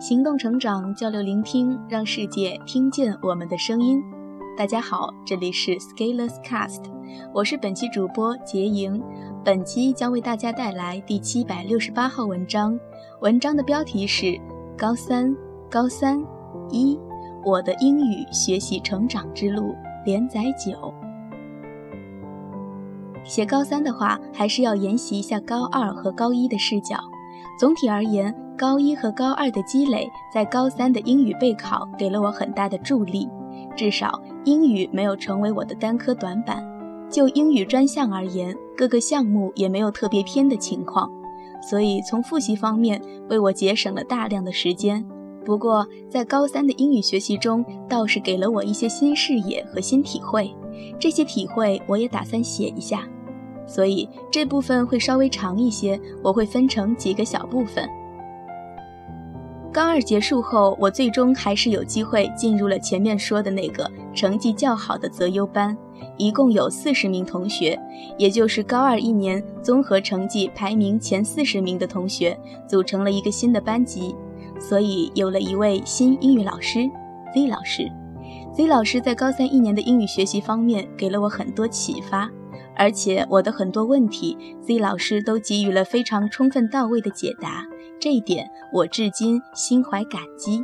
[0.00, 4.00] 行动成长，交流聆听，让世界听见我们的声音。
[4.56, 6.84] 大家好，这里是 Scaleless Cast，
[7.34, 9.02] 我是本期主播杰莹。
[9.44, 12.78] 本期将为大家带来第七百六十八号文章，
[13.22, 14.26] 文章的标题是
[14.76, 15.34] 《高三
[15.68, 16.24] 高三
[16.70, 16.96] 一
[17.44, 19.62] 我的英语学习成长之路》，
[20.06, 20.94] 连载九。
[23.24, 26.96] 写高三的话，还是要沿袭一下高二和高一的视角。
[27.58, 33.28] 总体而言，高一和高二的积累，在高三的英语备考给了我很大的助力。
[33.76, 36.62] 至少英语没有成为我的单科短板。
[37.08, 41.08] 就英语专项而言，各个项目也没有特别偏的情况，
[41.70, 43.00] 所以从复习方面
[43.30, 45.06] 为我节省了大量的时间。
[45.44, 50.54] 不过在高三的英语学习中，倒是给了我一些新视野和新体会。
[50.98, 53.08] 这些体会我也打算写一下。
[53.66, 57.88] 所以这部分会稍微长一些，我会分成几个小部分。
[59.78, 65.78] 高二结束后，我最终还是有机会进入了前面说的那个成绩较好的择优班，
[66.16, 67.78] 一共有四十名同学，
[68.18, 72.36] 也就是高二一年综合成绩排名前四十名的同学，
[72.68, 74.16] 组成了一个新的班级，
[74.58, 76.80] 所以有了一位新英语老师
[77.32, 77.88] Z 老师。
[78.56, 82.28] Z 老师在高三一年的英语学习方面给了我很多启发。
[82.76, 87.64] 而且我的很多问题，Z 老师都给予了非常充分到位的解答，
[88.00, 90.62] 这一点我至今心怀感激。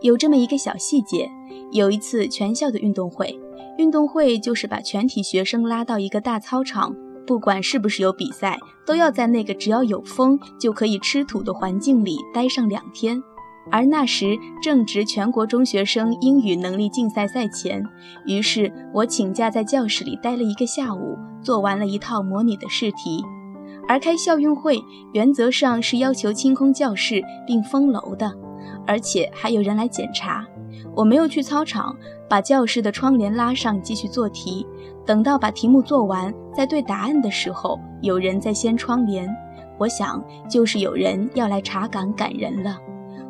[0.00, 1.28] 有这么一个小细节，
[1.72, 3.38] 有一次全校的运动会，
[3.78, 6.94] 运动会就是把全体学生拉到一个大操场，
[7.26, 13.20] 不管是不是有比赛，都要在那个只要有风就可以吃土的环境里待上两天。
[13.70, 17.84] 而那时正值全国中学生英语能力竞赛赛前，
[18.24, 23.22] 于是我请假在教室里待了一个下午，做完了一套模拟的试题。
[23.88, 24.78] 而开校运会
[25.14, 28.30] 原则上是要求清空教室并封楼的，
[28.86, 30.46] 而且还有人来检查。
[30.94, 31.96] 我没有去操场，
[32.28, 34.66] 把教室的窗帘拉上继续做题。
[35.06, 39.26] 等到把题目做完，在对答案的时候，有人在掀窗帘，
[39.78, 42.76] 我想就是有人要来查岗赶人了。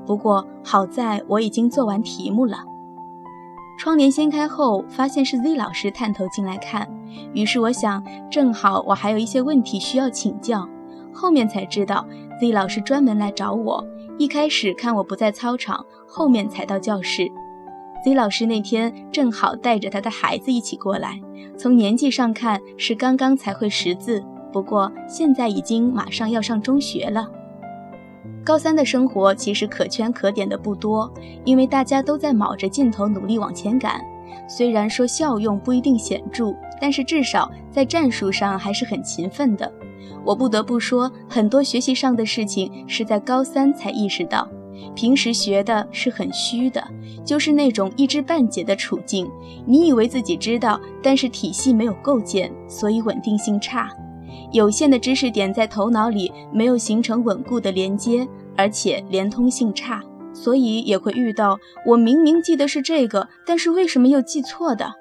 [0.05, 2.59] 不过好在我已经做完题目了。
[3.79, 6.89] 窗帘掀开后，发现是 Z 老师探头进来看，
[7.33, 10.69] 于是我想，正好我还有一些问题需要请教。
[11.13, 12.07] 后面才知道
[12.41, 13.85] ，Z 老师专门来找我。
[14.19, 17.29] 一开始看我不在操场，后面才到教室。
[18.05, 21.21] Z 老师那天正好带着他的孩子一起过来，
[21.57, 27.29] 从年纪上看是刚刚才会识字，不过现在已经马上要上中学了。
[28.45, 31.13] 高三的生活其实可圈可点的不多，
[31.45, 34.01] 因为大家都在卯着劲头努力往前赶。
[34.49, 39.71] 虽然说效用不一定显著，但是至少在战术上还是很勤奋的。
[40.25, 44.49] 我不得不说，很多学习上的事情是在高三才意识到，
[44.95, 46.83] 平时学的是很虚的，
[47.25, 49.29] 就是那种一知半解的处境。
[49.65, 53.89] 你以为自己知道，但是体系没有构建，所以稳定性差。
[54.51, 60.03] 有限的知识点在头脑里没有形成稳固的连接，而且连通性差，
[60.33, 64.93] 所以也会遇到我明明记得是这个，但是为什么又记错的？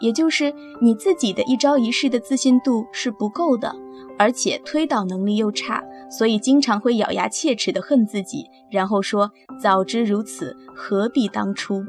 [0.00, 3.74] 也就是你自己的一招一式的自信度是不够的，
[4.16, 11.82] 而且推导能力又差，所以经常会咬牙切齿的恨自己，然后说早知如此，何必当初。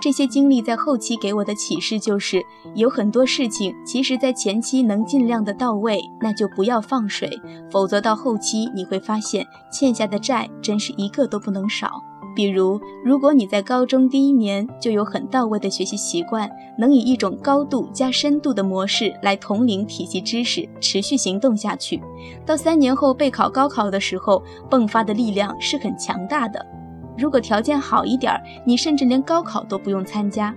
[0.00, 2.42] 这些经历在后期给我的启示就是，
[2.74, 7.30] 有很多事情其实，在前期能尽量的到位，那就不要放水，
[7.70, 12.02] 否则到后期你会发现欠下的债真是一个都不能少。
[12.34, 22.00] 比如，如果你在高中第一年就有很到位的学习习惯，能以一种高度加深度的模式来统领体系知识，持续行动下去，
[22.46, 26.64] 到三年后备考高考的时候，迸发的力量是很强大的。
[27.20, 28.32] 如果条件好一点，
[28.64, 30.54] 你甚至连高考都不用参加。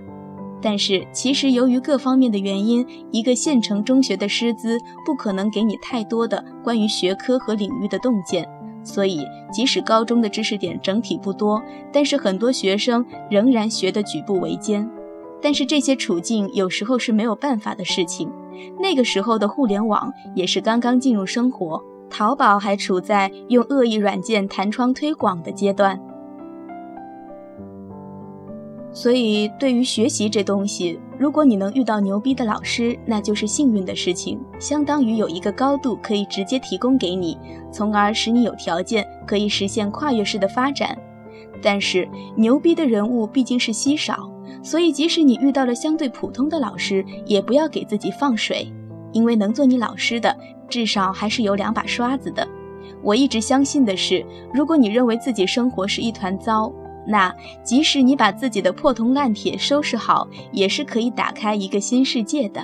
[0.62, 8.48] 但是其实由于各方面的原因，一个县城中学的师资不可能给你太多的关于学科和领域的洞见，
[8.82, 11.62] 所以即使高中的知识点整体不多，
[11.92, 14.88] 但是很多学生仍然学得举步维艰。
[15.42, 18.32] 但是这些处境有时候是没有办法的事情。
[18.80, 21.78] 那个时候的互联网也是刚刚进入生活，
[22.08, 26.00] 淘宝还处在用恶意软件弹窗推广的阶段。
[28.96, 37.36] 所以，对于学习这东西，如果你能遇到牛逼的老师，那就是幸运的事情，相当于有一个高度可以直接提供给你，
[37.72, 40.96] 从而使你有条件可以实现跨越式的发展。
[41.60, 44.30] 但是，牛逼的人物毕竟是稀少，
[44.62, 48.72] 所以即使你遇到了相对普通的老师，也不要给自己放水，
[49.10, 50.36] 因为能做你老师的，
[50.68, 52.46] 至少还是有两把刷子的。
[53.02, 56.72] 我一直相信的是，如果你认为自己生活是一团糟，
[57.06, 62.62] 那即使你把自己的破铜烂铁收拾好，也是可以打开一个新世界的。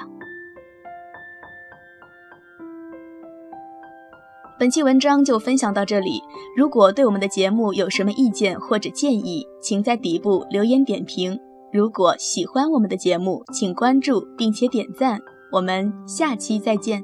[4.59, 6.23] 本期文章就分享到这里。
[6.55, 11.39] 如果对我们的节目有什么意见或者建议，请在底部留言点评。
[11.73, 15.19] 如果喜欢我们的节目，请关注并且点赞。
[15.51, 17.03] 我们下期再见。